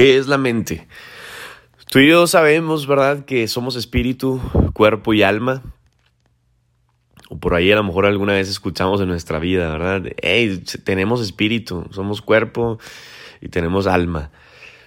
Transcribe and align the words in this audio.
¿Qué 0.00 0.16
es 0.16 0.28
la 0.28 0.38
mente? 0.38 0.88
Tú 1.90 1.98
y 1.98 2.08
yo 2.08 2.26
sabemos, 2.26 2.86
¿verdad?, 2.86 3.26
que 3.26 3.46
somos 3.48 3.76
espíritu, 3.76 4.40
cuerpo 4.72 5.12
y 5.12 5.22
alma. 5.22 5.62
O 7.28 7.38
por 7.38 7.52
ahí 7.52 7.70
a 7.70 7.76
lo 7.76 7.84
mejor 7.84 8.06
alguna 8.06 8.32
vez 8.32 8.48
escuchamos 8.48 9.02
en 9.02 9.08
nuestra 9.08 9.38
vida, 9.38 9.70
¿verdad? 9.70 10.10
Hey, 10.22 10.64
tenemos 10.84 11.20
espíritu, 11.20 11.84
somos 11.90 12.22
cuerpo 12.22 12.78
y 13.42 13.50
tenemos 13.50 13.86
alma. 13.86 14.30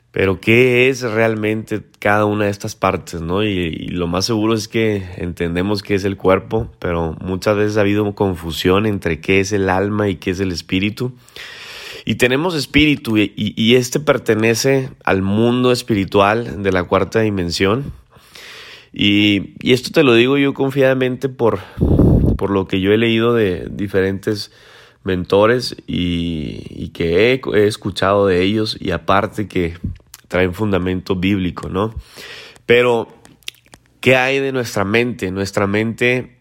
Pero 0.10 0.42
¿qué 0.42 0.90
es 0.90 1.04
realmente 1.04 1.84
cada 2.00 2.26
una 2.26 2.46
de 2.46 2.50
estas 2.50 2.76
partes, 2.76 3.22
no? 3.22 3.44
Y, 3.44 3.90
lo 3.90 4.08
más 4.08 4.26
seguro 4.26 4.56
es 4.56 4.68
que 4.68 5.08
entendemos 5.18 5.84
qué 5.84 5.94
es 5.94 6.06
el 6.06 6.18
cuerpo, 6.18 6.72
pero 6.80 7.16
muchas 7.22 7.56
veces 7.56 7.78
ha 7.78 7.82
habido 7.82 8.16
confusión 8.16 8.88
entre 8.88 9.22
qué 9.22 9.42
es 9.42 9.52
el 9.52 9.70
alma 9.70 10.10
y 10.10 10.16
qué 10.16 10.32
es 10.32 10.40
el 10.40 10.52
espíritu. 10.52 11.14
Y 12.06 12.16
tenemos 12.16 12.56
espíritu 12.56 13.18
y, 13.18 13.76
este 13.76 14.00
pertenece 14.00 14.90
al 15.04 15.22
mundo 15.22 15.72
espiritual 15.72 16.62
de 16.62 16.72
la 16.72 16.84
cuarta 16.84 17.22
dimensión. 17.22 17.94
Y, 18.92 19.54
esto 19.72 19.92
te 19.92 20.04
lo 20.04 20.14
digo 20.14 20.38
yo 20.38 20.54
confiadamente 20.54 21.30
por, 21.30 21.60
por 22.38 22.50
lo 22.50 22.68
que 22.68 22.82
yo 22.82 22.92
he 22.92 22.98
leído 22.98 23.34
de 23.34 23.68
diferentes 23.72 24.52
mentores 25.04 25.76
y, 25.88 26.90
que 26.90 27.34
he, 27.34 27.68
escuchado 27.68 28.28
de 28.28 28.42
ellos 28.42 28.78
y 28.80 28.92
aparte 28.92 29.48
que 29.48 29.78
traen 30.28 30.54
fundamento 30.54 31.16
bíblico, 31.16 31.70
¿no? 31.70 31.94
Pero, 32.66 33.08
¿qué 34.02 34.16
hay 34.16 34.40
de 34.40 34.52
nuestra 34.52 34.84
mente? 34.84 35.32
Nuestra 35.32 35.68
mente, 35.68 36.38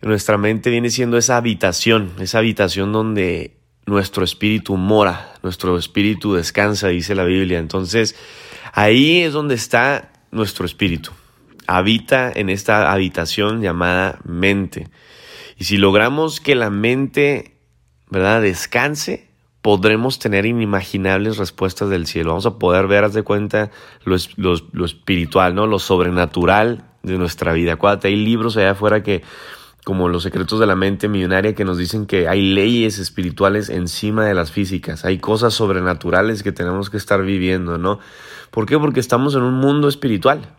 nuestra 0.00 0.38
mente 0.38 0.70
viene 0.70 0.90
siendo 0.90 1.18
esa 1.18 1.36
habitación, 1.36 2.12
esa 2.20 2.38
habitación 2.38 2.92
donde 2.92 3.57
nuestro 3.88 4.22
espíritu 4.22 4.76
mora, 4.76 5.34
nuestro 5.42 5.78
espíritu 5.78 6.34
descansa, 6.34 6.88
dice 6.88 7.14
la 7.14 7.24
Biblia. 7.24 7.58
Entonces, 7.58 8.14
ahí 8.72 9.22
es 9.22 9.32
donde 9.32 9.54
está 9.54 10.12
nuestro 10.30 10.66
espíritu. 10.66 11.10
Habita 11.66 12.30
en 12.30 12.50
esta 12.50 12.92
habitación 12.92 13.62
llamada 13.62 14.18
mente. 14.24 14.88
Y 15.56 15.64
si 15.64 15.78
logramos 15.78 16.40
que 16.40 16.54
la 16.54 16.70
mente, 16.70 17.56
¿verdad?, 18.10 18.42
descanse, 18.42 19.28
podremos 19.62 20.18
tener 20.18 20.44
inimaginables 20.46 21.38
respuestas 21.38 21.88
del 21.88 22.06
cielo. 22.06 22.30
Vamos 22.30 22.46
a 22.46 22.58
poder 22.58 22.86
ver, 22.86 23.04
haz 23.04 23.14
de 23.14 23.22
cuenta, 23.22 23.70
lo, 24.04 24.16
lo 24.36 24.84
espiritual, 24.84 25.54
¿no? 25.54 25.66
Lo 25.66 25.78
sobrenatural 25.78 26.84
de 27.02 27.18
nuestra 27.18 27.52
vida. 27.54 27.74
Acuérdate, 27.74 28.08
hay 28.08 28.16
libros 28.16 28.56
allá 28.56 28.72
afuera 28.72 29.02
que 29.02 29.22
como 29.88 30.10
los 30.10 30.24
secretos 30.24 30.60
de 30.60 30.66
la 30.66 30.76
mente 30.76 31.08
millonaria 31.08 31.54
que 31.54 31.64
nos 31.64 31.78
dicen 31.78 32.04
que 32.04 32.28
hay 32.28 32.42
leyes 32.42 32.98
espirituales 32.98 33.70
encima 33.70 34.26
de 34.26 34.34
las 34.34 34.52
físicas, 34.52 35.06
hay 35.06 35.16
cosas 35.16 35.54
sobrenaturales 35.54 36.42
que 36.42 36.52
tenemos 36.52 36.90
que 36.90 36.98
estar 36.98 37.22
viviendo, 37.22 37.78
¿no? 37.78 37.98
¿Por 38.50 38.66
qué? 38.66 38.78
Porque 38.78 39.00
estamos 39.00 39.34
en 39.34 39.44
un 39.44 39.54
mundo 39.54 39.88
espiritual. 39.88 40.54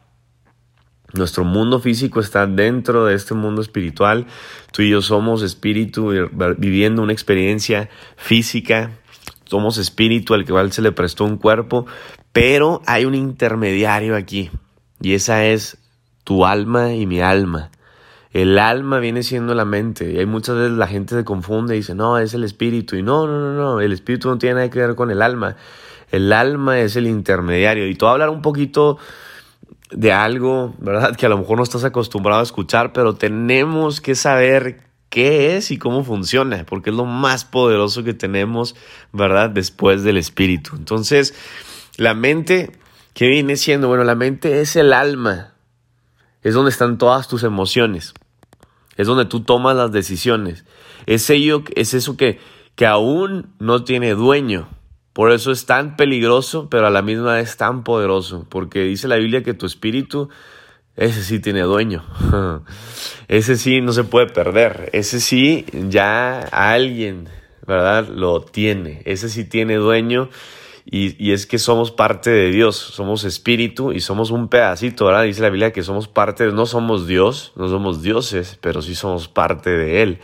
Nuestro 1.13 1.43
mundo 1.43 1.79
físico 1.79 2.19
está 2.21 2.47
dentro 2.47 3.05
de 3.05 3.13
este 3.13 3.35
mundo 3.35 3.61
espiritual. 3.61 4.25
Tú 4.71 4.81
y 4.81 4.89
yo 4.89 5.03
somos 5.03 5.43
espíritu 5.43 6.11
viviendo 6.57 7.03
una 7.03 7.13
experiencia 7.13 7.87
física. 8.17 8.97
Somos 9.45 9.77
espíritu 9.77 10.33
al 10.33 10.43
cual 10.43 10.71
se 10.71 10.81
le 10.81 10.91
prestó 10.91 11.25
un 11.25 11.37
cuerpo, 11.37 11.85
pero 12.31 12.81
hay 12.87 13.05
un 13.05 13.13
intermediario 13.13 14.15
aquí 14.15 14.49
y 14.99 15.13
esa 15.13 15.45
es 15.45 15.77
tu 16.23 16.47
alma 16.47 16.95
y 16.95 17.05
mi 17.05 17.21
alma. 17.21 17.69
El 18.31 18.59
alma 18.59 18.99
viene 18.99 19.23
siendo 19.23 19.55
la 19.55 19.65
mente. 19.65 20.11
Y 20.11 20.19
hay 20.19 20.25
muchas 20.25 20.55
veces 20.55 20.71
la 20.73 20.87
gente 20.87 21.15
se 21.15 21.23
confunde 21.23 21.75
y 21.75 21.79
dice, 21.79 21.95
no, 21.95 22.19
es 22.19 22.33
el 22.33 22.43
espíritu. 22.43 22.95
Y 22.95 23.03
no, 23.03 23.25
no, 23.25 23.39
no, 23.39 23.53
no, 23.53 23.81
el 23.81 23.91
espíritu 23.91 24.29
no 24.29 24.37
tiene 24.37 24.55
nada 24.55 24.69
que 24.69 24.79
ver 24.79 24.95
con 24.95 25.09
el 25.09 25.21
alma. 25.21 25.55
El 26.11 26.31
alma 26.33 26.79
es 26.79 26.95
el 26.95 27.07
intermediario. 27.07 27.87
Y 27.87 27.95
tú 27.95 28.07
hablar 28.07 28.29
un 28.29 28.41
poquito 28.41 28.97
de 29.91 30.11
algo, 30.11 30.75
¿verdad? 30.79 31.15
Que 31.15 31.25
a 31.25 31.29
lo 31.29 31.37
mejor 31.37 31.57
no 31.57 31.63
estás 31.63 31.83
acostumbrado 31.83 32.41
a 32.41 32.43
escuchar, 32.43 32.93
pero 32.93 33.15
tenemos 33.15 34.01
que 34.01 34.15
saber 34.15 34.81
qué 35.09 35.57
es 35.57 35.71
y 35.71 35.77
cómo 35.77 36.03
funciona, 36.03 36.65
porque 36.65 36.91
es 36.91 36.95
lo 36.95 37.05
más 37.05 37.45
poderoso 37.45 38.03
que 38.03 38.13
tenemos, 38.13 38.75
¿verdad? 39.11 39.49
Después 39.49 40.03
del 40.03 40.17
espíritu. 40.17 40.75
Entonces, 40.75 41.33
la 41.97 42.13
mente, 42.13 42.71
¿qué 43.13 43.27
viene 43.27 43.55
siendo? 43.57 43.87
Bueno, 43.87 44.03
la 44.03 44.15
mente 44.15 44.61
es 44.61 44.75
el 44.75 44.93
alma, 44.93 45.53
es 46.43 46.53
donde 46.53 46.71
están 46.71 46.97
todas 46.97 47.27
tus 47.27 47.43
emociones. 47.43 48.13
Es 48.99 49.07
donde 49.07 49.23
tú 49.23 49.39
tomas 49.39 49.77
las 49.77 49.93
decisiones. 49.93 50.65
Es, 51.05 51.29
ello, 51.29 51.63
es 51.77 51.93
eso 51.93 52.17
que, 52.17 52.37
que 52.75 52.85
aún 52.85 53.55
no 53.57 53.85
tiene 53.85 54.13
dueño. 54.13 54.67
Por 55.13 55.31
eso 55.31 55.53
es 55.53 55.65
tan 55.65 55.95
peligroso, 55.95 56.67
pero 56.69 56.85
a 56.85 56.89
la 56.89 57.01
misma 57.01 57.35
vez 57.35 57.55
tan 57.55 57.85
poderoso. 57.85 58.45
Porque 58.49 58.83
dice 58.83 59.07
la 59.07 59.15
Biblia 59.15 59.41
que 59.41 59.53
tu 59.53 59.65
espíritu, 59.65 60.27
ese 60.97 61.23
sí 61.23 61.39
tiene 61.39 61.61
dueño. 61.61 62.03
ese 63.29 63.55
sí 63.55 63.79
no 63.79 63.93
se 63.93 64.03
puede 64.03 64.27
perder. 64.27 64.89
Ese 64.91 65.21
sí 65.21 65.65
ya 65.71 66.41
alguien, 66.41 67.29
¿verdad? 67.65 68.05
Lo 68.09 68.41
tiene. 68.41 69.01
Ese 69.05 69.29
sí 69.29 69.45
tiene 69.45 69.75
dueño 69.75 70.27
y, 70.91 71.33
es 71.33 71.45
que 71.45 71.59
somos 71.59 71.91
parte 71.91 72.31
de 72.31 72.49
Dios, 72.49 72.75
somos 72.75 73.23
espíritu 73.23 73.91
y 73.91 73.99
somos 73.99 74.31
un 74.31 74.47
pedacito, 74.47 75.05
¿verdad? 75.05 75.23
Dice 75.23 75.43
la 75.43 75.51
Biblia 75.51 75.71
que 75.71 75.83
somos 75.83 76.07
parte, 76.07 76.47
no 76.47 76.65
somos 76.65 77.05
Dios, 77.05 77.53
no 77.55 77.69
somos 77.69 78.01
dioses, 78.01 78.57
pero 78.59 78.81
sí 78.81 78.95
somos 78.95 79.27
parte 79.27 79.69
de 79.69 80.01
Él. 80.01 80.19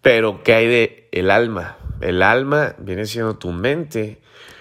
Pero, 0.00 0.44
¿qué 0.44 0.54
hay 0.54 0.66
de 0.68 1.08
el 1.10 1.28
alma? 1.32 1.76
El 2.00 2.22
alma 2.22 2.76
viene 2.78 3.04
siendo 3.04 3.36
tu 3.36 3.50
mente 3.50 4.20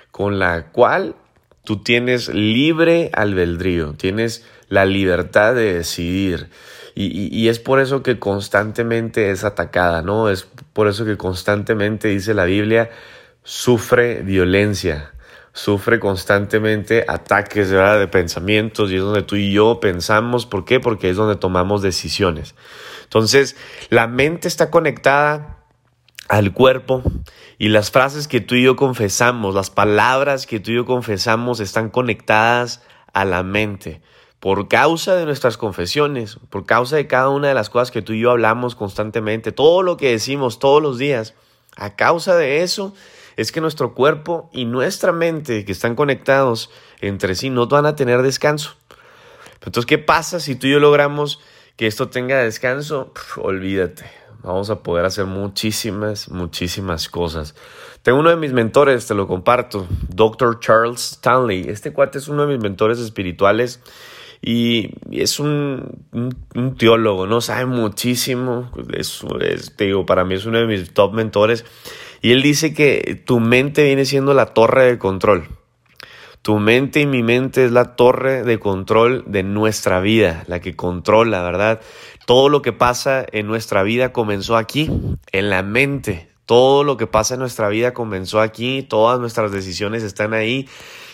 con 0.09 0.39
la 0.39 0.71
cual 0.71 1.15
tú 1.63 1.83
tienes 1.83 2.29
libre 2.29 3.11
albedrío, 3.13 3.93
tienes 3.93 4.47
la 4.67 4.85
libertad 4.85 5.53
de 5.53 5.75
decidir. 5.75 6.49
Y, 6.95 7.29
y, 7.31 7.49
es 7.49 7.59
por 7.59 7.79
eso 7.79 8.01
que 8.01 8.17
constantemente 8.17 9.29
es 9.29 9.43
atacada, 9.43 10.01
¿no? 10.01 10.27
Es 10.27 10.47
por 10.73 10.87
eso 10.87 11.05
que 11.05 11.17
constantemente 11.17 12.07
dice 12.07 12.33
la 12.33 12.45
Biblia, 12.45 12.89
sufre 13.43 14.23
violencia 14.23 15.11
sufre 15.53 15.99
constantemente 15.99 17.05
ataques 17.07 17.69
de 17.69 18.07
pensamientos 18.07 18.91
y 18.91 18.95
es 18.95 19.01
donde 19.01 19.23
tú 19.23 19.35
y 19.35 19.51
yo 19.51 19.79
pensamos. 19.79 20.45
¿Por 20.45 20.65
qué? 20.65 20.79
Porque 20.79 21.09
es 21.09 21.17
donde 21.17 21.35
tomamos 21.35 21.81
decisiones. 21.81 22.55
Entonces, 23.03 23.55
la 23.89 24.07
mente 24.07 24.47
está 24.47 24.69
conectada 24.69 25.57
al 26.27 26.53
cuerpo 26.53 27.01
y 27.57 27.69
las 27.69 27.91
frases 27.91 28.27
que 28.27 28.39
tú 28.39 28.55
y 28.55 28.63
yo 28.63 28.75
confesamos, 28.75 29.55
las 29.55 29.71
palabras 29.71 30.45
que 30.45 30.59
tú 30.59 30.71
y 30.71 30.75
yo 30.75 30.85
confesamos 30.85 31.59
están 31.59 31.89
conectadas 31.89 32.83
a 33.13 33.25
la 33.25 33.43
mente. 33.43 34.01
Por 34.39 34.69
causa 34.69 35.15
de 35.15 35.25
nuestras 35.25 35.57
confesiones, 35.57 36.37
por 36.49 36.65
causa 36.65 36.95
de 36.95 37.07
cada 37.07 37.29
una 37.29 37.49
de 37.49 37.53
las 37.53 37.69
cosas 37.69 37.91
que 37.91 38.01
tú 38.01 38.13
y 38.13 38.21
yo 38.21 38.31
hablamos 38.31 38.75
constantemente, 38.75 39.51
todo 39.51 39.81
lo 39.81 39.97
que 39.97 40.11
decimos 40.11 40.59
todos 40.59 40.81
los 40.81 40.97
días, 40.97 41.33
a 41.75 41.95
causa 41.95 42.35
de 42.37 42.63
eso, 42.63 42.93
es 43.39 43.53
que 43.53 43.61
nuestro 43.61 43.93
cuerpo 43.93 44.49
y 44.51 44.65
nuestra 44.65 45.13
mente, 45.13 45.63
que 45.63 45.71
están 45.71 45.95
conectados 45.95 46.69
entre 46.99 47.35
sí, 47.35 47.49
no 47.49 47.67
van 47.67 47.85
a 47.85 47.95
tener 47.95 48.21
descanso. 48.21 48.75
Entonces, 49.53 49.85
¿qué 49.85 49.97
pasa 49.97 50.41
si 50.41 50.55
tú 50.55 50.67
y 50.67 50.71
yo 50.71 50.79
logramos 50.81 51.39
que 51.77 51.87
esto 51.87 52.09
tenga 52.09 52.43
descanso? 52.43 53.13
olvídate, 53.37 54.03
vamos 54.43 54.69
a 54.69 54.83
poder 54.83 55.05
hacer 55.05 55.25
muchísimas, 55.25 56.27
muchísimas 56.29 57.07
cosas. 57.07 57.55
Tengo 58.03 58.19
uno 58.19 58.29
de 58.29 58.35
mis 58.35 58.51
mentores, 58.51 59.07
te 59.07 59.13
lo 59.13 59.25
comparto, 59.25 59.87
Dr. 60.09 60.59
Charles 60.59 61.13
Stanley. 61.13 61.65
Este 61.69 61.93
cuate 61.93 62.17
es 62.17 62.27
uno 62.27 62.45
de 62.45 62.53
mis 62.53 62.61
mentores 62.61 62.99
espirituales 62.99 63.79
y 64.41 64.95
es 65.11 65.39
un, 65.39 66.05
teólogo, 66.77 67.25
¿no? 67.25 67.39
Sabe 67.39 67.67
muchísimo. 67.67 68.69
Es, 68.93 69.23
digo, 69.77 70.05
para 70.05 70.25
mí 70.25 70.35
es 70.35 70.45
uno 70.45 70.59
de 70.59 70.67
mis 70.67 70.93
top 70.93 71.13
mentores. 71.13 71.63
Y 72.21 72.31
él 72.31 72.41
dice 72.41 72.73
que 72.73 73.21
tu 73.25 73.39
mente 73.39 73.83
viene 73.85 74.05
siendo 74.05 74.33
la 74.33 74.47
torre 74.47 74.85
de 74.85 74.97
control. 74.97 75.47
Tu 76.41 76.57
mente 76.57 77.01
y 77.01 77.05
mi 77.05 77.21
mente 77.21 77.65
es 77.65 77.71
la 77.71 77.95
torre 77.95 78.43
de 78.43 78.59
control 78.59 79.23
de 79.27 79.43
nuestra 79.43 79.99
vida, 79.99 80.43
la 80.47 80.61
que 80.61 80.75
controla, 80.75 81.43
¿verdad? 81.43 81.81
Todo 82.25 82.47
lo 82.47 82.61
que 82.61 82.71
pasa 82.71 83.25
en 83.31 83.47
nuestra 83.47 83.83
vida 83.83 84.13
comenzó 84.13 84.55
aquí, 84.55 84.89
en 85.31 85.49
la 85.49 85.63
mente. 85.63 86.29
Todo 86.45 86.83
lo 86.83 86.97
que 86.97 87.07
pasa 87.07 87.35
en 87.35 87.41
nuestra 87.41 87.69
vida 87.69 87.93
comenzó 87.93 88.39
aquí, 88.39 88.83
todas 88.83 89.19
nuestras 89.19 89.51
decisiones 89.51 90.01
están 90.01 90.33
ahí 90.33 90.67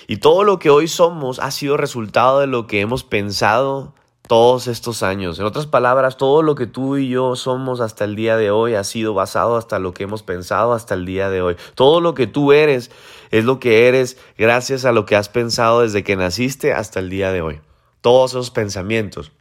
y 0.07 0.17
todo 0.17 0.43
lo 0.43 0.59
que 0.59 0.69
hoy 0.69 0.87
somos 0.87 1.39
ha 1.39 1.51
sido 1.51 1.77
resultado 1.77 2.39
de 2.39 2.47
lo 2.47 2.67
que 2.67 2.79
hemos 2.79 3.03
pensado, 3.03 3.93
todos 4.27 4.67
estos 4.67 5.03
años. 5.03 5.39
En 5.39 5.45
otras 5.45 5.67
palabras, 5.67 6.17
todo 6.17 6.41
lo 6.41 6.55
que 6.55 6.67
tú 6.67 6.97
y 6.97 7.09
yo 7.09 7.35
somos 7.35 7.79
hasta 7.79 8.05
el 8.05 8.15
día 8.15 8.37
de 8.37 8.51
hoy 8.51 8.75
ha 8.75 8.83
sido 8.83 9.13
basado 9.13 9.57
hasta 9.57 9.79
lo 9.79 9.93
que 9.93 10.03
hemos 10.03 10.23
pensado 10.23 10.73
hasta 10.73 10.93
el 10.95 11.05
día 11.05 11.29
de 11.29 11.41
hoy. 11.41 11.55
Todo 11.75 12.01
lo 12.01 12.13
que 12.13 12.27
tú 12.27 12.51
eres 12.51 12.91
es 13.31 13.45
lo 13.45 13.59
que 13.59 13.87
eres 13.87 14.17
gracias 14.37 14.85
a 14.85 14.91
lo 14.91 15.05
que 15.05 15.15
has 15.15 15.29
pensado 15.29 15.81
desde 15.81 16.03
que 16.03 16.15
naciste 16.15 16.73
hasta 16.73 16.99
el 16.99 17.09
día 17.09 17.31
de 17.31 17.41
hoy. 17.41 17.61
Todos 18.01 18.31
esos 18.31 18.51
pensamientos. 18.51 19.31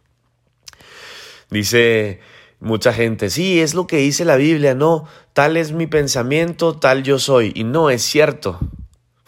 Dice 1.50 2.20
mucha 2.60 2.92
gente, 2.92 3.30
sí, 3.30 3.60
es 3.60 3.74
lo 3.74 3.86
que 3.86 3.98
dice 3.98 4.24
la 4.24 4.36
Biblia, 4.36 4.74
no, 4.74 5.06
tal 5.32 5.56
es 5.56 5.72
mi 5.72 5.86
pensamiento, 5.86 6.74
tal 6.74 7.02
yo 7.02 7.18
soy. 7.18 7.52
Y 7.54 7.64
no 7.64 7.90
es 7.90 8.02
cierto. 8.02 8.58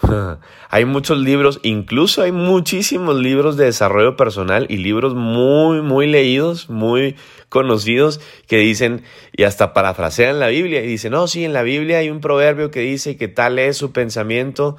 hay 0.68 0.84
muchos 0.84 1.18
libros, 1.18 1.60
incluso 1.62 2.22
hay 2.22 2.32
muchísimos 2.32 3.16
libros 3.16 3.56
de 3.56 3.64
desarrollo 3.64 4.16
personal 4.16 4.66
y 4.68 4.76
libros 4.76 5.14
muy, 5.14 5.80
muy 5.80 6.06
leídos, 6.06 6.68
muy 6.68 7.16
conocidos 7.48 8.20
que 8.46 8.58
dicen, 8.58 9.02
y 9.32 9.44
hasta 9.44 9.72
parafrasean 9.72 10.38
la 10.38 10.48
Biblia, 10.48 10.82
y 10.82 10.86
dicen, 10.86 11.12
no, 11.12 11.26
sí, 11.28 11.44
en 11.44 11.52
la 11.52 11.62
Biblia 11.62 11.98
hay 11.98 12.10
un 12.10 12.20
proverbio 12.20 12.70
que 12.70 12.80
dice 12.80 13.16
que 13.16 13.28
tal 13.28 13.58
es 13.58 13.76
su 13.76 13.92
pensamiento, 13.92 14.76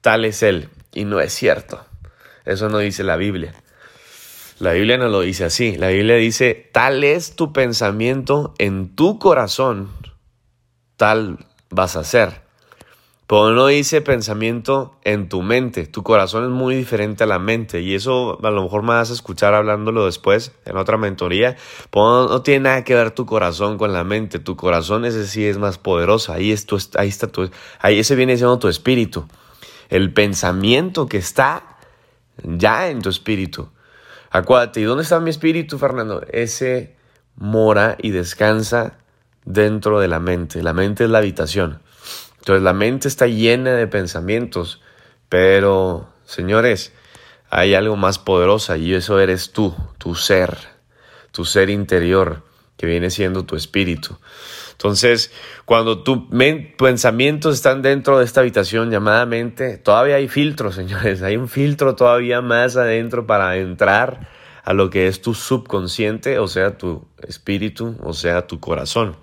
tal 0.00 0.24
es 0.24 0.42
él. 0.42 0.68
Y 0.92 1.04
no 1.04 1.20
es 1.20 1.32
cierto. 1.32 1.84
Eso 2.44 2.68
no 2.68 2.78
dice 2.78 3.04
la 3.04 3.16
Biblia. 3.16 3.54
La 4.58 4.72
Biblia 4.72 4.98
no 4.98 5.08
lo 5.08 5.20
dice 5.20 5.44
así. 5.44 5.76
La 5.76 5.88
Biblia 5.88 6.16
dice, 6.16 6.68
tal 6.72 7.04
es 7.04 7.36
tu 7.36 7.52
pensamiento 7.52 8.54
en 8.58 8.94
tu 8.96 9.18
corazón, 9.18 9.90
tal 10.96 11.46
vas 11.70 11.96
a 11.96 12.04
ser. 12.04 12.47
Pero 13.28 13.50
no 13.50 13.66
dice 13.66 14.00
pensamiento 14.00 14.96
en 15.04 15.28
tu 15.28 15.42
mente. 15.42 15.86
Tu 15.86 16.02
corazón 16.02 16.44
es 16.44 16.50
muy 16.50 16.74
diferente 16.74 17.24
a 17.24 17.26
la 17.26 17.38
mente. 17.38 17.82
Y 17.82 17.94
eso 17.94 18.38
a 18.42 18.50
lo 18.50 18.62
mejor 18.62 18.80
me 18.80 18.94
vas 18.94 19.10
a 19.10 19.12
escuchar 19.12 19.52
hablándolo 19.52 20.06
después 20.06 20.52
en 20.64 20.78
otra 20.78 20.96
mentoría. 20.96 21.54
Pero 21.90 22.26
no, 22.26 22.40
tiene 22.40 22.60
nada 22.60 22.84
que 22.84 22.94
ver 22.94 23.10
tu 23.10 23.26
corazón 23.26 23.76
con 23.76 23.92
la 23.92 24.02
mente. 24.02 24.38
Tu 24.38 24.56
corazón 24.56 25.04
ese 25.04 25.26
sí 25.26 25.44
es 25.44 25.58
más 25.58 25.76
poderoso. 25.76 26.32
Ahí, 26.32 26.52
es 26.52 26.66
ahí 26.96 27.08
está 27.08 27.26
tu, 27.26 27.50
ahí 27.80 27.98
ese 27.98 28.16
viene 28.16 28.34
siendo 28.38 28.58
tu 28.58 28.68
espíritu. 28.68 29.28
El 29.90 30.10
pensamiento 30.14 31.06
que 31.06 31.18
está 31.18 31.76
ya 32.42 32.88
en 32.88 33.02
tu 33.02 33.10
espíritu. 33.10 33.68
Acuérdate, 34.30 34.80
¿y 34.80 34.84
dónde 34.84 35.02
está 35.02 35.20
mi 35.20 35.28
espíritu, 35.28 35.76
Fernando? 35.76 36.22
Ese 36.32 36.96
mora 37.36 37.98
y 38.00 38.10
descansa 38.10 38.96
dentro 39.44 40.00
de 40.00 40.08
la 40.08 40.18
mente. 40.18 40.62
La 40.62 40.72
mente 40.72 41.04
es 41.04 41.10
la 41.10 41.18
habitación. 41.18 41.82
Entonces 42.48 42.64
la 42.64 42.72
mente 42.72 43.08
está 43.08 43.26
llena 43.26 43.72
de 43.72 43.86
pensamientos, 43.86 44.80
pero 45.28 46.08
señores, 46.24 46.94
hay 47.50 47.74
algo 47.74 47.94
más 47.96 48.18
poderoso 48.18 48.74
y 48.74 48.94
eso 48.94 49.20
eres 49.20 49.52
tú, 49.52 49.76
tu 49.98 50.14
ser, 50.14 50.56
tu 51.30 51.44
ser 51.44 51.68
interior, 51.68 52.42
que 52.78 52.86
viene 52.86 53.10
siendo 53.10 53.44
tu 53.44 53.54
espíritu. 53.54 54.16
Entonces, 54.72 55.30
cuando 55.66 56.02
tus 56.02 56.20
pensamientos 56.78 57.54
están 57.54 57.82
dentro 57.82 58.18
de 58.18 58.24
esta 58.24 58.40
habitación 58.40 58.90
llamada 58.90 59.26
mente, 59.26 59.76
todavía 59.76 60.14
hay 60.14 60.28
filtros, 60.28 60.74
señores, 60.74 61.20
hay 61.20 61.36
un 61.36 61.48
filtro 61.48 61.96
todavía 61.96 62.40
más 62.40 62.78
adentro 62.78 63.26
para 63.26 63.58
entrar 63.58 64.26
a 64.64 64.72
lo 64.72 64.88
que 64.88 65.06
es 65.06 65.20
tu 65.20 65.34
subconsciente, 65.34 66.38
o 66.38 66.48
sea, 66.48 66.78
tu 66.78 67.06
espíritu, 67.26 67.98
o 68.02 68.14
sea, 68.14 68.46
tu 68.46 68.58
corazón. 68.58 69.16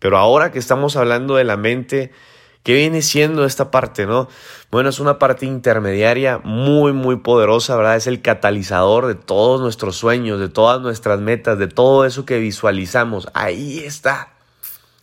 Pero 0.00 0.16
ahora 0.16 0.50
que 0.50 0.58
estamos 0.58 0.96
hablando 0.96 1.36
de 1.36 1.44
la 1.44 1.58
mente, 1.58 2.12
¿Qué 2.62 2.74
viene 2.74 3.02
siendo 3.02 3.44
esta 3.44 3.72
parte, 3.72 4.06
no? 4.06 4.28
Bueno, 4.70 4.90
es 4.90 5.00
una 5.00 5.18
parte 5.18 5.46
intermediaria 5.46 6.40
muy, 6.44 6.92
muy 6.92 7.16
poderosa, 7.16 7.74
¿verdad? 7.76 7.96
Es 7.96 8.06
el 8.06 8.22
catalizador 8.22 9.06
de 9.06 9.16
todos 9.16 9.60
nuestros 9.60 9.96
sueños, 9.96 10.38
de 10.38 10.48
todas 10.48 10.80
nuestras 10.80 11.18
metas, 11.18 11.58
de 11.58 11.66
todo 11.66 12.04
eso 12.04 12.24
que 12.24 12.38
visualizamos. 12.38 13.28
Ahí 13.34 13.80
está. 13.80 14.28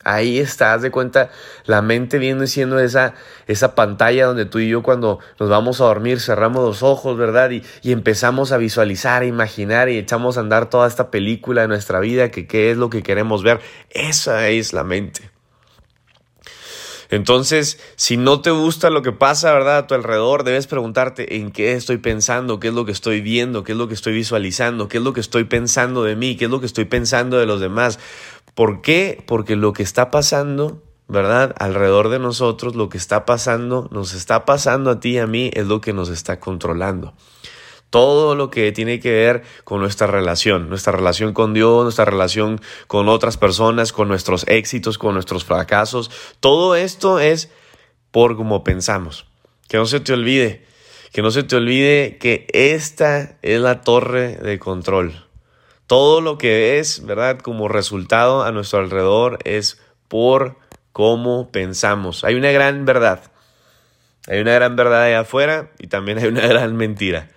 Ahí 0.06 0.40
está, 0.40 0.74
haz 0.74 0.82
de 0.82 0.92
cuenta, 0.92 1.30
la 1.66 1.82
mente 1.82 2.20
viene 2.20 2.48
siendo 2.48 2.80
esa, 2.80 3.16
esa 3.48 3.76
pantalla 3.76 4.28
donde 4.28 4.46
tú 4.46 4.60
y 4.60 4.70
yo 4.70 4.82
cuando 4.82 5.20
nos 5.38 5.50
vamos 5.50 5.82
a 5.82 5.84
dormir 5.84 6.22
cerramos 6.22 6.64
los 6.64 6.84
ojos, 6.84 7.18
¿verdad? 7.18 7.52
Y, 7.52 7.64
y 7.82 7.92
empezamos 7.92 8.54
a 8.54 8.58
visualizar, 8.58 9.24
a 9.24 9.26
imaginar 9.26 9.90
y 9.90 9.98
echamos 9.98 10.38
a 10.38 10.40
andar 10.40 10.70
toda 10.70 10.88
esta 10.88 11.12
película 11.12 11.64
de 11.64 11.68
nuestra 11.68 12.00
vida, 12.00 12.32
que 12.32 12.48
qué 12.48 12.72
es 12.72 12.78
lo 12.78 12.90
que 12.90 13.04
queremos 13.04 13.44
ver. 13.44 13.60
Esa 13.90 14.48
es 14.48 14.72
la 14.72 14.86
mente. 14.86 15.30
Entonces, 17.10 17.80
si 17.96 18.18
no 18.18 18.42
te 18.42 18.52
gusta 18.52 18.92
lo 18.92 19.02
que 19.02 19.12
pasa, 19.12 19.52
¿verdad? 19.52 19.78
A 19.78 19.88
tu 19.88 19.96
alrededor, 19.96 20.44
debes 20.44 20.68
preguntarte 20.68 21.38
en 21.38 21.52
qué 21.52 21.74
estoy 21.74 21.98
pensando, 21.98 22.60
qué 22.60 22.68
es 22.68 22.74
lo 22.74 22.86
que 22.86 22.92
estoy 22.92 23.22
viendo, 23.22 23.64
qué 23.64 23.72
es 23.72 23.78
lo 23.78 23.88
que 23.88 23.96
estoy 23.96 24.14
visualizando, 24.14 24.88
qué 24.88 24.98
es 24.98 25.04
lo 25.04 25.14
que 25.14 25.20
estoy 25.20 25.46
pensando 25.46 26.04
de 26.04 26.16
mí, 26.16 26.36
qué 26.36 26.46
es 26.46 26.52
lo 26.52 26.60
que 26.60 26.68
estoy 26.68 26.86
pensando 26.86 27.38
de 27.38 27.48
los 27.48 27.60
demás. 27.60 28.00
¿Por 28.54 28.82
qué? 28.82 29.24
Porque 29.26 29.56
lo 29.56 29.74
que 29.74 29.82
está 29.82 30.12
pasando, 30.12 30.84
¿verdad? 31.08 31.56
Alrededor 31.58 32.10
de 32.10 32.20
nosotros, 32.20 32.76
lo 32.76 32.90
que 32.90 33.00
está 33.00 33.26
pasando, 33.26 33.88
nos 33.92 34.14
está 34.14 34.46
pasando 34.46 34.92
a 34.92 35.00
ti 35.00 35.14
y 35.14 35.18
a 35.18 35.26
mí, 35.26 35.50
es 35.54 35.66
lo 35.66 35.82
que 35.82 35.94
nos 35.94 36.10
está 36.10 36.40
controlando 36.40 37.16
todo 37.90 38.36
lo 38.36 38.50
que 38.50 38.72
tiene 38.72 39.00
que 39.00 39.12
ver 39.12 39.44
con 39.64 39.80
nuestra 39.80 40.08
relación, 40.08 40.70
nuestra 40.70 40.94
relación 40.94 41.34
con 41.34 41.54
Dios, 41.54 41.84
nuestra 41.84 42.06
relación 42.06 42.62
con 42.88 43.10
otras 43.10 43.38
personas, 43.38 43.92
con 43.92 44.08
nuestros 44.08 44.48
éxitos, 44.48 44.98
con 44.98 45.14
nuestros 45.14 45.44
fracasos. 45.46 46.12
Todo 46.40 46.76
esto 46.76 47.20
es 47.20 47.50
por 48.12 48.36
cómo 48.38 48.64
pensamos. 48.64 49.26
Que 49.68 49.78
no 49.78 49.86
se 49.86 50.00
te 50.00 50.14
olvide, 50.14 50.66
que 51.12 51.22
no 51.22 51.32
se 51.32 51.44
te 51.44 51.56
olvide 51.56 52.18
que 52.20 52.48
esta 52.54 53.38
es 53.42 53.60
la 53.62 53.82
torre 53.82 54.38
de 54.38 54.60
control. 54.60 55.26
Todo 55.88 56.22
lo 56.22 56.38
que 56.38 56.80
es, 56.80 57.06
¿verdad? 57.06 57.40
Como 57.40 57.68
resultado 57.68 58.44
a 58.44 58.52
nuestro 58.52 58.80
alrededor 58.80 59.40
es 59.44 59.82
por 60.08 60.58
cómo 60.92 61.52
pensamos. 61.52 62.24
Hay 62.24 62.36
una 62.36 62.52
gran 62.52 62.86
verdad. 62.86 63.32
Hay 64.28 64.40
una 64.40 64.54
gran 64.54 64.76
verdad 64.76 65.04
allá 65.04 65.22
afuera 65.22 65.72
y 65.80 65.88
también 65.88 66.20
hay 66.20 66.28
una 66.28 66.42
gran 66.48 66.76
mentira. 66.76 67.30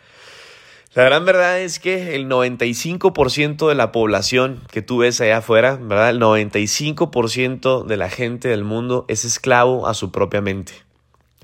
La 0.95 1.05
gran 1.05 1.25
verdad 1.25 1.59
es 1.59 1.79
que 1.79 2.15
el 2.15 2.29
95% 2.29 3.67
de 3.67 3.75
la 3.75 3.93
población 3.93 4.61
que 4.71 4.83
tú 4.83 4.99
ves 4.99 5.23
allá 5.23 5.39
afuera, 5.39 5.79
¿verdad? 5.81 6.11
El 6.11 6.21
95% 6.21 7.87
de 7.87 7.97
la 7.97 8.11
gente 8.11 8.49
del 8.49 8.63
mundo 8.63 9.07
es 9.09 9.25
esclavo 9.25 9.87
a 9.87 9.95
su 9.95 10.13
propia 10.13 10.43
mente. 10.43 10.75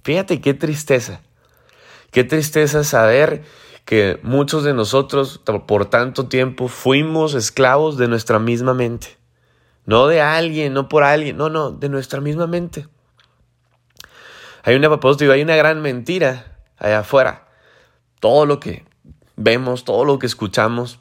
Fíjate 0.04 0.42
qué 0.42 0.52
tristeza. 0.52 1.22
Qué 2.10 2.24
tristeza 2.24 2.84
saber 2.84 3.42
que 3.86 4.20
muchos 4.22 4.64
de 4.64 4.74
nosotros 4.74 5.40
por 5.66 5.86
tanto 5.86 6.28
tiempo 6.28 6.68
fuimos 6.68 7.32
esclavos 7.32 7.96
de 7.96 8.06
nuestra 8.06 8.38
misma 8.38 8.74
mente. 8.74 9.16
No 9.86 10.08
de 10.08 10.20
alguien, 10.20 10.74
no 10.74 10.90
por 10.90 11.04
alguien, 11.04 11.38
no, 11.38 11.48
no, 11.48 11.70
de 11.70 11.88
nuestra 11.88 12.20
misma 12.20 12.46
mente. 12.46 12.86
Hay 14.62 14.76
una, 14.76 14.90
hay 15.32 15.42
una 15.42 15.56
gran 15.56 15.80
mentira 15.80 16.58
allá 16.76 16.98
afuera. 16.98 17.48
Todo 18.20 18.44
lo 18.44 18.60
que 18.60 18.88
vemos, 19.38 19.85
todo 19.85 20.05
lo 20.05 20.19
que 20.19 20.27
escuchamos. 20.27 20.98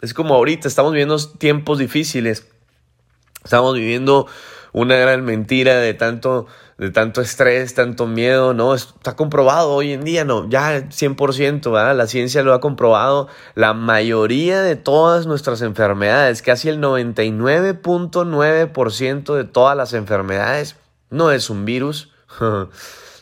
Es 0.00 0.14
como 0.14 0.34
ahorita, 0.34 0.66
estamos 0.66 0.92
viviendo 0.92 1.16
tiempos 1.38 1.78
difíciles. 1.78 2.48
Estamos 3.44 3.74
viviendo 3.74 4.26
una 4.72 4.96
gran 4.96 5.24
mentira 5.24 5.76
de 5.76 5.94
tanto, 5.94 6.46
de 6.76 6.90
tanto 6.90 7.20
estrés, 7.20 7.74
tanto 7.74 8.06
miedo, 8.06 8.54
¿no? 8.54 8.74
Está 8.74 9.16
comprobado 9.16 9.70
hoy 9.70 9.92
en 9.92 10.04
día, 10.04 10.24
¿no? 10.24 10.48
Ya 10.48 10.88
100%, 10.88 11.70
¿verdad? 11.70 11.96
La 11.96 12.06
ciencia 12.06 12.42
lo 12.42 12.54
ha 12.54 12.60
comprobado. 12.60 13.28
La 13.54 13.74
mayoría 13.74 14.62
de 14.62 14.76
todas 14.76 15.26
nuestras 15.26 15.62
enfermedades, 15.62 16.42
casi 16.42 16.68
el 16.68 16.80
99.9% 16.80 19.34
de 19.34 19.44
todas 19.44 19.76
las 19.76 19.94
enfermedades, 19.94 20.76
no 21.10 21.32
es 21.32 21.50
un 21.50 21.64
virus, 21.64 22.12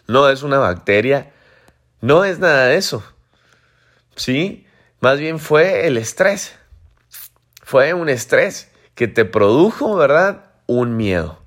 no 0.06 0.28
es 0.28 0.42
una 0.42 0.58
bacteria, 0.58 1.32
no 2.00 2.24
es 2.24 2.38
nada 2.38 2.66
de 2.66 2.76
eso. 2.76 3.02
¿Sí? 4.16 4.66
Más 5.00 5.18
bien 5.18 5.38
fue 5.38 5.86
el 5.86 5.96
estrés. 5.96 6.58
Fue 7.62 7.94
un 7.94 8.08
estrés 8.08 8.70
que 8.94 9.08
te 9.08 9.24
produjo, 9.24 9.96
¿verdad? 9.96 10.50
Un 10.66 10.96
miedo. 10.96 11.42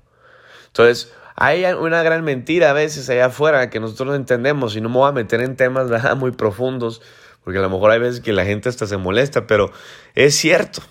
Entonces, 0.68 1.12
hay 1.36 1.64
una 1.64 2.02
gran 2.02 2.22
mentira 2.22 2.70
a 2.70 2.72
veces 2.74 3.08
allá 3.10 3.26
afuera 3.26 3.70
que 3.70 3.80
nosotros 3.80 4.08
no 4.08 4.14
entendemos 4.14 4.76
y 4.76 4.80
no 4.80 4.88
me 4.88 4.96
voy 4.96 5.08
a 5.08 5.12
meter 5.12 5.40
en 5.40 5.56
temas 5.56 5.88
muy 6.16 6.32
profundos, 6.32 7.02
porque 7.42 7.58
a 7.58 7.62
lo 7.62 7.70
mejor 7.70 7.90
hay 7.90 7.98
veces 7.98 8.20
que 8.20 8.32
la 8.32 8.44
gente 8.44 8.68
hasta 8.68 8.86
se 8.86 8.96
molesta, 8.96 9.46
pero 9.46 9.72
es 10.14 10.34
cierto, 10.34 10.82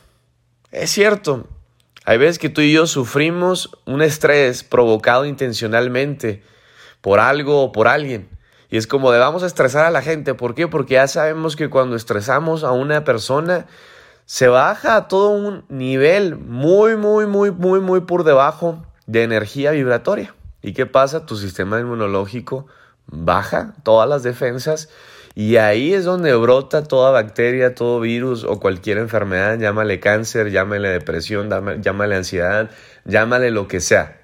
es 0.71 0.89
cierto. 0.89 1.48
Hay 2.05 2.17
veces 2.17 2.39
que 2.39 2.50
tú 2.50 2.62
y 2.62 2.74
yo 2.74 2.88
sufrimos 2.88 3.77
un 3.86 4.01
estrés 4.01 4.63
provocado 4.63 5.25
intencionalmente 5.25 6.41
por 7.01 7.19
algo 7.19 7.63
o 7.63 7.71
por 7.71 7.88
alguien. 7.88 8.29
Y 8.69 8.77
es 8.77 8.88
como 8.88 9.11
de 9.11 9.19
vamos 9.19 9.43
a 9.43 9.47
estresar 9.47 9.85
a 9.85 9.91
la 9.91 10.01
gente. 10.01 10.33
¿Por 10.33 10.55
qué? 10.55 10.67
Porque 10.67 10.95
ya 10.95 11.07
sabemos 11.07 11.55
que 11.55 11.69
cuando 11.69 11.95
estresamos 11.95 12.63
a 12.63 12.71
una 12.71 13.03
persona, 13.03 13.65
se 14.25 14.47
baja 14.47 14.95
a 14.95 15.07
todo 15.07 15.29
un 15.29 15.65
nivel 15.69 16.35
muy, 16.35 16.95
muy, 16.95 17.25
muy, 17.25 17.51
muy, 17.51 17.79
muy 17.79 18.01
por 18.01 18.23
debajo 18.23 18.83
de 19.07 19.23
energía 19.23 19.71
vibratoria. 19.71 20.35
¿Y 20.61 20.73
qué 20.73 20.85
pasa? 20.85 21.25
Tu 21.25 21.35
sistema 21.35 21.79
inmunológico 21.79 22.67
baja 23.07 23.73
todas 23.83 24.07
las 24.07 24.21
defensas 24.21 24.89
y 25.35 25.57
ahí 25.57 25.93
es 25.93 26.05
donde 26.05 26.35
brota 26.35 26.83
toda 26.83 27.11
bacteria, 27.11 27.73
todo 27.73 27.99
virus 27.99 28.43
o 28.43 28.59
cualquier 28.59 28.97
enfermedad, 28.97 29.57
llámale 29.57 29.99
cáncer, 29.99 30.51
llámale 30.51 30.89
depresión, 30.89 31.49
llámale 31.81 32.15
ansiedad, 32.15 32.69
llámale 33.05 33.49
lo 33.49 33.67
que 33.67 33.79
sea. 33.79 34.19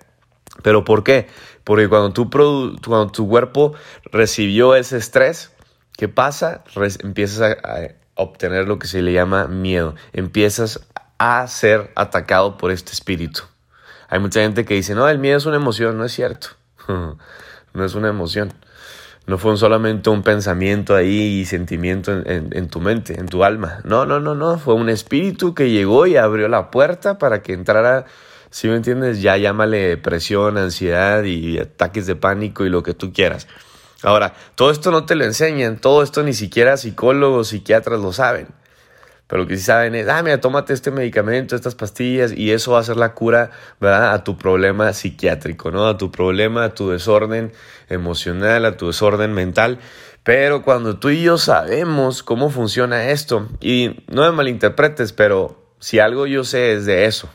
¿Pero 0.61 0.83
por 0.83 1.03
qué? 1.03 1.27
Porque 1.65 1.89
cuando 1.89 2.13
tu, 2.13 2.29
cuando 2.29 3.11
tu 3.11 3.27
cuerpo 3.27 3.73
recibió 4.11 4.75
ese 4.75 4.97
estrés, 4.97 5.51
¿qué 5.97 6.07
pasa? 6.07 6.63
empiezas 7.03 7.41
a, 7.41 7.89
obtener 8.17 8.65
lo 8.65 8.79
que 8.79 8.87
se 8.87 9.01
le 9.01 9.11
llama 9.11 9.47
miedo. 9.47 9.95
Empiezas 10.13 10.87
a 11.17 11.45
ser 11.47 11.91
atacado 11.95 12.57
por 12.57 12.71
este 12.71 12.93
espíritu. 12.93 13.41
Hay 14.07 14.19
mucha 14.19 14.41
gente 14.41 14.63
que 14.63 14.75
dice, 14.75 14.95
no, 14.95 15.09
el 15.09 15.19
miedo 15.19 15.37
es 15.37 15.45
una 15.45 15.57
emoción. 15.57 15.97
No 15.97 16.05
es 16.05 16.13
cierto. 16.13 16.49
no 16.87 17.85
es 17.85 17.95
una 17.95 18.07
emoción. 18.07 18.53
No 19.27 19.39
fue 19.39 19.57
solamente 19.57 20.11
un 20.11 20.21
pensamiento 20.21 20.95
ahí 20.95 21.39
y 21.39 21.45
sentimiento 21.45 22.11
en, 22.25 22.69
tu 22.69 22.79
mente, 22.79 23.19
en 23.19 23.27
tu 23.27 23.43
alma. 23.43 23.79
No, 23.83 24.05
no, 24.05 24.19
no, 24.19 24.35
no. 24.35 24.59
Fue 24.59 24.75
un 24.75 24.87
espíritu 24.87 25.55
que 25.55 25.71
llegó 25.71 26.05
y 26.05 26.15
abrió 26.15 26.47
la 26.47 26.69
puerta 26.69 27.17
para 27.17 27.41
que 27.41 27.53
entrara, 27.53 28.05
si 28.55 28.69
me 28.69 28.77
entiendes, 28.77 29.21
ya 29.21 29.35
llámale 29.35 29.89
depresión, 29.89 30.57
ansiedad 30.57 31.25
y 31.25 31.59
ataques 31.59 32.07
de 32.07 32.15
pánico 32.15 32.65
y 32.65 32.69
lo 32.69 32.83
que 32.83 32.93
tú 32.93 33.11
quieras. 33.11 33.49
Ahora, 34.01 34.33
todo 34.55 34.71
esto 34.71 34.91
no 34.91 35.05
te 35.05 35.15
lo 35.15 35.25
enseñan, 35.25 35.75
todo 35.75 36.01
esto 36.01 36.23
ni 36.23 36.31
siquiera 36.31 36.77
psicólogos, 36.77 37.49
psiquiatras 37.49 37.99
lo 37.99 38.13
saben. 38.13 38.47
Pero 39.27 39.41
lo 39.41 39.47
que 39.49 39.57
sí 39.57 39.63
saben 39.63 39.93
es, 39.93 40.07
ah, 40.07 40.23
mira, 40.23 40.39
tómate 40.39 40.71
este 40.71 40.89
medicamento, 40.89 41.53
estas 41.53 41.75
pastillas, 41.75 42.31
y 42.31 42.53
eso 42.53 42.71
va 42.71 42.79
a 42.79 42.83
ser 42.83 42.95
la 42.95 43.13
cura, 43.13 43.51
¿verdad? 43.81 44.13
A 44.13 44.23
tu 44.23 44.37
problema 44.37 44.93
psiquiátrico, 44.93 45.69
¿no? 45.69 45.85
A 45.89 45.97
tu 45.97 46.09
problema, 46.09 46.63
a 46.63 46.73
tu 46.73 46.91
desorden 46.91 47.51
emocional, 47.89 48.63
a 48.63 48.77
tu 48.77 48.87
desorden 48.87 49.33
mental. 49.33 49.79
Pero 50.23 50.61
cuando 50.61 50.97
tú 50.97 51.09
y 51.09 51.21
yo 51.21 51.37
sabemos 51.37 52.23
cómo 52.23 52.49
funciona 52.49 53.09
esto, 53.09 53.49
y 53.59 54.05
no 54.07 54.21
me 54.21 54.31
malinterpretes, 54.31 55.11
pero 55.11 55.64
si 55.79 55.99
algo 55.99 56.25
yo 56.27 56.43
sé 56.43 56.73
es 56.73 56.85
de 56.85 57.05
eso, 57.05 57.29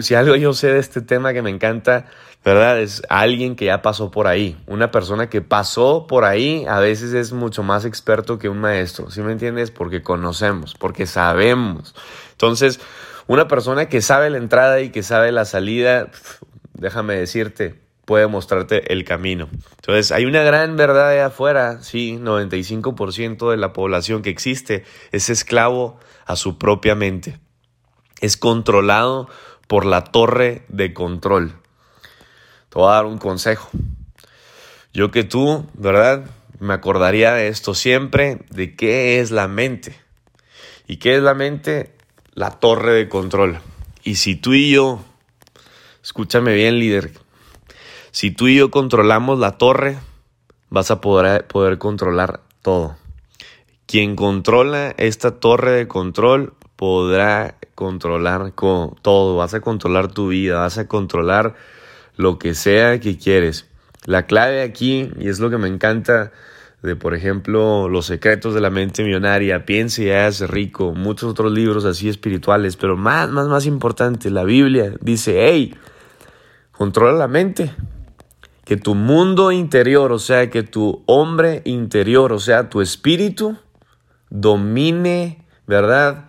si 0.00 0.14
algo 0.14 0.36
yo 0.36 0.52
sé 0.52 0.68
de 0.68 0.78
este 0.78 1.00
tema 1.00 1.32
que 1.32 1.42
me 1.42 1.50
encanta, 1.50 2.06
¿verdad? 2.44 2.80
Es 2.80 3.02
alguien 3.08 3.56
que 3.56 3.64
ya 3.66 3.80
pasó 3.80 4.10
por 4.10 4.26
ahí. 4.26 4.56
Una 4.66 4.90
persona 4.90 5.30
que 5.30 5.40
pasó 5.40 6.06
por 6.06 6.24
ahí 6.24 6.66
a 6.68 6.78
veces 6.78 7.14
es 7.14 7.32
mucho 7.32 7.62
más 7.62 7.84
experto 7.84 8.38
que 8.38 8.48
un 8.48 8.58
maestro, 8.58 9.10
¿sí 9.10 9.22
me 9.22 9.32
entiendes? 9.32 9.70
Porque 9.70 10.02
conocemos, 10.02 10.74
porque 10.74 11.06
sabemos. 11.06 11.94
Entonces, 12.32 12.80
una 13.26 13.48
persona 13.48 13.86
que 13.86 14.02
sabe 14.02 14.28
la 14.28 14.38
entrada 14.38 14.80
y 14.80 14.90
que 14.90 15.02
sabe 15.02 15.32
la 15.32 15.46
salida, 15.46 16.10
déjame 16.74 17.16
decirte, 17.16 17.80
puede 18.04 18.26
mostrarte 18.26 18.92
el 18.92 19.04
camino. 19.04 19.48
Entonces, 19.76 20.12
hay 20.12 20.26
una 20.26 20.42
gran 20.42 20.76
verdad 20.76 21.10
de 21.10 21.22
afuera, 21.22 21.82
sí, 21.82 22.18
95% 22.20 23.50
de 23.50 23.56
la 23.56 23.72
población 23.72 24.20
que 24.20 24.30
existe 24.30 24.84
es 25.10 25.30
esclavo 25.30 25.98
a 26.24 26.36
su 26.36 26.58
propia 26.58 26.94
mente. 26.94 27.38
Es 28.20 28.36
controlado 28.36 29.28
por 29.66 29.84
la 29.84 30.04
torre 30.04 30.64
de 30.68 30.94
control. 30.94 31.54
Te 32.68 32.78
voy 32.78 32.90
a 32.90 32.94
dar 32.94 33.06
un 33.06 33.18
consejo. 33.18 33.70
Yo 34.92 35.10
que 35.10 35.24
tú, 35.24 35.66
¿verdad? 35.74 36.24
Me 36.60 36.74
acordaría 36.74 37.32
de 37.32 37.48
esto 37.48 37.74
siempre, 37.74 38.44
de 38.50 38.76
qué 38.76 39.20
es 39.20 39.30
la 39.30 39.48
mente. 39.48 39.96
¿Y 40.86 40.98
qué 40.98 41.16
es 41.16 41.22
la 41.22 41.34
mente? 41.34 41.94
La 42.34 42.50
torre 42.50 42.92
de 42.92 43.08
control. 43.08 43.60
Y 44.02 44.16
si 44.16 44.36
tú 44.36 44.54
y 44.54 44.70
yo, 44.70 45.02
escúchame 46.02 46.52
bien 46.54 46.78
líder, 46.78 47.12
si 48.10 48.30
tú 48.30 48.46
y 48.46 48.56
yo 48.56 48.70
controlamos 48.70 49.38
la 49.38 49.58
torre, 49.58 49.98
vas 50.68 50.90
a 50.90 51.00
poder, 51.00 51.46
poder 51.46 51.78
controlar 51.78 52.42
todo. 52.62 52.96
Quien 53.94 54.16
controla 54.16 54.92
esta 54.98 55.38
torre 55.38 55.70
de 55.70 55.86
control 55.86 56.54
podrá 56.74 57.58
controlar 57.76 58.50
todo. 58.50 59.36
Vas 59.36 59.54
a 59.54 59.60
controlar 59.60 60.10
tu 60.10 60.26
vida, 60.26 60.58
vas 60.58 60.78
a 60.78 60.88
controlar 60.88 61.54
lo 62.16 62.40
que 62.40 62.54
sea 62.54 62.98
que 62.98 63.16
quieres. 63.16 63.68
La 64.04 64.26
clave 64.26 64.62
aquí, 64.62 65.12
y 65.20 65.28
es 65.28 65.38
lo 65.38 65.48
que 65.48 65.58
me 65.58 65.68
encanta 65.68 66.32
de, 66.82 66.96
por 66.96 67.14
ejemplo, 67.14 67.88
Los 67.88 68.06
secretos 68.06 68.52
de 68.52 68.60
la 68.60 68.68
mente 68.68 69.04
millonaria, 69.04 69.64
Piense 69.64 70.02
y 70.02 70.10
hágase 70.10 70.48
rico, 70.48 70.92
muchos 70.92 71.30
otros 71.30 71.52
libros 71.52 71.84
así 71.84 72.08
espirituales, 72.08 72.74
pero 72.74 72.96
más, 72.96 73.30
más, 73.30 73.46
más 73.46 73.64
importante, 73.64 74.28
la 74.28 74.42
Biblia 74.42 74.92
dice, 75.02 75.46
hey, 75.46 75.72
controla 76.72 77.16
la 77.16 77.28
mente. 77.28 77.70
Que 78.64 78.76
tu 78.76 78.96
mundo 78.96 79.52
interior, 79.52 80.10
o 80.10 80.18
sea, 80.18 80.50
que 80.50 80.64
tu 80.64 81.04
hombre 81.06 81.62
interior, 81.64 82.32
o 82.32 82.40
sea, 82.40 82.68
tu 82.70 82.80
espíritu, 82.80 83.56
domine, 84.34 85.46
¿verdad? 85.66 86.26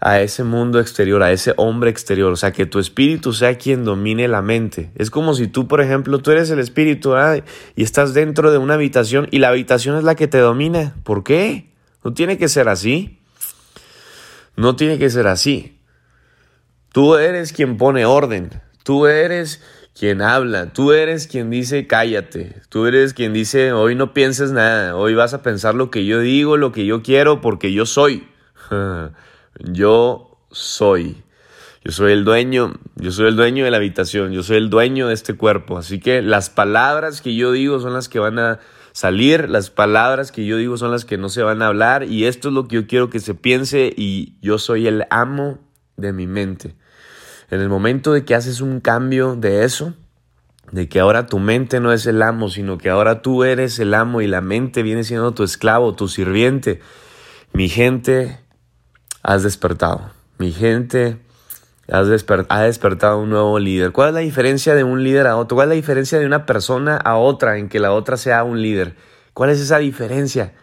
a 0.00 0.20
ese 0.22 0.44
mundo 0.44 0.80
exterior, 0.80 1.22
a 1.22 1.30
ese 1.30 1.52
hombre 1.58 1.90
exterior, 1.90 2.32
o 2.32 2.36
sea, 2.36 2.52
que 2.52 2.64
tu 2.64 2.78
espíritu 2.78 3.34
sea 3.34 3.58
quien 3.58 3.84
domine 3.84 4.28
la 4.28 4.40
mente. 4.40 4.90
Es 4.94 5.10
como 5.10 5.34
si 5.34 5.46
tú, 5.46 5.68
por 5.68 5.82
ejemplo, 5.82 6.20
tú 6.20 6.30
eres 6.30 6.50
el 6.50 6.58
espíritu 6.58 7.14
y 7.76 7.82
estás 7.82 8.14
dentro 8.14 8.50
de 8.50 8.56
una 8.56 8.74
habitación 8.74 9.28
y 9.30 9.40
la 9.40 9.48
habitación 9.48 9.98
es 9.98 10.04
la 10.04 10.14
que 10.14 10.26
te 10.26 10.38
domina. 10.38 10.96
¿Por 11.04 11.22
qué? 11.22 11.70
No 12.02 12.14
tiene 12.14 12.38
que 12.38 12.48
ser 12.48 12.70
así. 12.70 13.20
No 14.56 14.74
tiene 14.74 14.98
que 14.98 15.10
ser 15.10 15.26
así. 15.26 15.78
Tú 16.92 17.16
eres 17.16 17.52
quien 17.52 17.76
pone 17.76 18.06
orden. 18.06 18.50
Tú 18.82 19.06
eres 19.06 19.62
quien 19.94 20.22
habla. 20.22 20.72
Tú 20.72 20.92
eres 20.92 21.26
quien 21.26 21.50
dice 21.50 21.86
cállate. 21.86 22.62
Tú 22.68 22.86
eres 22.86 23.14
quien 23.14 23.32
dice 23.32 23.72
hoy 23.72 23.94
no 23.94 24.14
pienses 24.14 24.52
nada. 24.52 24.96
Hoy 24.96 25.14
vas 25.14 25.34
a 25.34 25.42
pensar 25.42 25.74
lo 25.74 25.90
que 25.90 26.04
yo 26.04 26.20
digo, 26.20 26.56
lo 26.56 26.72
que 26.72 26.86
yo 26.86 27.02
quiero, 27.02 27.40
porque 27.40 27.72
yo 27.72 27.86
soy. 27.86 28.26
Yo 29.62 30.38
soy. 30.50 31.22
Yo 31.84 31.92
soy 31.92 32.12
el 32.12 32.24
dueño, 32.24 32.74
yo 32.96 33.10
soy 33.10 33.28
el 33.28 33.36
dueño 33.36 33.64
de 33.64 33.70
la 33.70 33.78
habitación, 33.78 34.32
yo 34.32 34.42
soy 34.42 34.58
el 34.58 34.68
dueño 34.68 35.08
de 35.08 35.14
este 35.14 35.34
cuerpo. 35.34 35.78
Así 35.78 35.98
que 35.98 36.20
las 36.20 36.50
palabras 36.50 37.22
que 37.22 37.34
yo 37.34 37.52
digo 37.52 37.80
son 37.80 37.94
las 37.94 38.08
que 38.08 38.18
van 38.18 38.38
a 38.38 38.60
salir, 38.92 39.48
las 39.48 39.70
palabras 39.70 40.30
que 40.30 40.44
yo 40.44 40.58
digo 40.58 40.76
son 40.76 40.90
las 40.90 41.06
que 41.06 41.16
no 41.16 41.30
se 41.30 41.42
van 41.42 41.62
a 41.62 41.68
hablar 41.68 42.04
y 42.04 42.26
esto 42.26 42.48
es 42.48 42.54
lo 42.54 42.68
que 42.68 42.76
yo 42.76 42.86
quiero 42.86 43.08
que 43.08 43.18
se 43.18 43.34
piense 43.34 43.92
y 43.96 44.36
yo 44.42 44.58
soy 44.58 44.86
el 44.86 45.06
amo 45.10 45.58
de 45.96 46.12
mi 46.12 46.26
mente. 46.26 46.74
En 47.50 47.60
el 47.60 47.68
momento 47.68 48.12
de 48.12 48.24
que 48.24 48.34
haces 48.34 48.60
un 48.60 48.80
cambio 48.80 49.34
de 49.34 49.64
eso, 49.64 49.94
de 50.70 50.88
que 50.88 51.00
ahora 51.00 51.26
tu 51.26 51.38
mente 51.38 51.80
no 51.80 51.92
es 51.92 52.06
el 52.06 52.22
amo, 52.22 52.48
sino 52.48 52.78
que 52.78 52.90
ahora 52.90 53.22
tú 53.22 53.42
eres 53.42 53.78
el 53.80 53.92
amo 53.94 54.20
y 54.20 54.28
la 54.28 54.40
mente 54.40 54.82
viene 54.82 55.02
siendo 55.02 55.34
tu 55.34 55.42
esclavo, 55.42 55.94
tu 55.94 56.08
sirviente, 56.08 56.80
mi 57.52 57.68
gente 57.68 58.38
has 59.22 59.42
despertado. 59.42 60.12
Mi 60.38 60.52
gente, 60.52 61.18
has 61.88 62.06
ha 62.48 62.62
despertado 62.62 63.18
un 63.18 63.30
nuevo 63.30 63.58
líder. 63.58 63.92
¿Cuál 63.92 64.08
es 64.08 64.14
la 64.14 64.20
diferencia 64.20 64.74
de 64.74 64.84
un 64.84 65.02
líder 65.02 65.26
a 65.26 65.36
otro? 65.36 65.56
¿Cuál 65.56 65.66
es 65.66 65.70
la 65.70 65.74
diferencia 65.74 66.18
de 66.18 66.26
una 66.26 66.46
persona 66.46 66.96
a 66.96 67.16
otra 67.16 67.58
en 67.58 67.68
que 67.68 67.80
la 67.80 67.92
otra 67.92 68.16
sea 68.16 68.44
un 68.44 68.62
líder? 68.62 68.94
¿Cuál 69.34 69.50
es 69.50 69.60
esa 69.60 69.78
diferencia? 69.78 70.54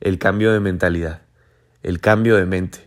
El 0.00 0.18
cambio 0.18 0.52
de 0.52 0.60
mentalidad, 0.60 1.22
el 1.82 2.00
cambio 2.00 2.36
de 2.36 2.44
mente. 2.44 2.86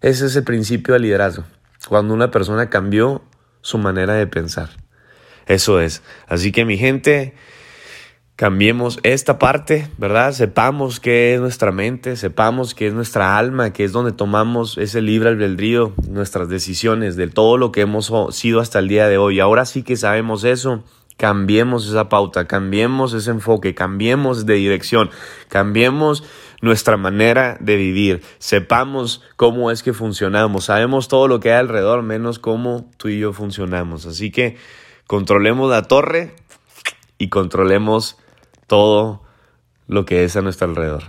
Ese 0.00 0.26
es 0.26 0.36
el 0.36 0.44
principio 0.44 0.94
del 0.94 1.02
liderazgo. 1.02 1.44
Cuando 1.86 2.14
una 2.14 2.30
persona 2.30 2.70
cambió 2.70 3.22
su 3.60 3.78
manera 3.78 4.14
de 4.14 4.26
pensar. 4.26 4.70
Eso 5.46 5.80
es. 5.80 6.02
Así 6.26 6.52
que 6.52 6.64
mi 6.64 6.76
gente, 6.76 7.34
cambiemos 8.36 9.00
esta 9.02 9.38
parte, 9.38 9.88
¿verdad? 9.98 10.32
Sepamos 10.32 11.00
qué 11.00 11.34
es 11.34 11.40
nuestra 11.40 11.72
mente, 11.72 12.16
sepamos 12.16 12.74
qué 12.74 12.86
es 12.86 12.94
nuestra 12.94 13.36
alma, 13.36 13.72
que 13.72 13.84
es 13.84 13.92
donde 13.92 14.12
tomamos 14.12 14.78
ese 14.78 15.02
libre 15.02 15.30
albedrío, 15.30 15.92
nuestras 16.08 16.48
decisiones, 16.48 17.16
de 17.16 17.26
todo 17.26 17.56
lo 17.56 17.72
que 17.72 17.80
hemos 17.80 18.12
sido 18.30 18.60
hasta 18.60 18.78
el 18.78 18.88
día 18.88 19.08
de 19.08 19.18
hoy. 19.18 19.40
Ahora 19.40 19.64
sí 19.64 19.82
que 19.82 19.96
sabemos 19.96 20.44
eso, 20.44 20.84
cambiemos 21.16 21.88
esa 21.88 22.08
pauta, 22.08 22.46
cambiemos 22.46 23.12
ese 23.12 23.30
enfoque, 23.32 23.74
cambiemos 23.74 24.46
de 24.46 24.54
dirección, 24.54 25.10
cambiemos 25.48 26.22
nuestra 26.60 26.96
manera 26.96 27.56
de 27.60 27.76
vivir, 27.76 28.22
sepamos 28.38 29.22
cómo 29.36 29.70
es 29.70 29.82
que 29.82 29.92
funcionamos, 29.92 30.64
sabemos 30.66 31.08
todo 31.08 31.28
lo 31.28 31.40
que 31.40 31.52
hay 31.52 31.60
alrededor, 31.60 32.02
menos 32.02 32.38
cómo 32.38 32.90
tú 32.96 33.08
y 33.08 33.20
yo 33.20 33.32
funcionamos. 33.32 34.06
Así 34.06 34.30
que 34.30 34.56
controlemos 35.06 35.70
la 35.70 35.82
torre 35.82 36.34
y 37.16 37.28
controlemos 37.28 38.18
todo 38.66 39.22
lo 39.86 40.04
que 40.04 40.24
es 40.24 40.36
a 40.36 40.42
nuestro 40.42 40.68
alrededor. 40.68 41.04